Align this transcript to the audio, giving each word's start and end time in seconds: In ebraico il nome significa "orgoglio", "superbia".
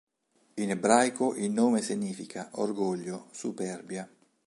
In 0.55 0.71
ebraico 0.71 1.35
il 1.35 1.51
nome 1.51 1.83
significa 1.83 2.49
"orgoglio", 2.53 3.27
"superbia". 3.33 4.09